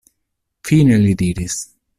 [0.69, 1.63] Fine li diris: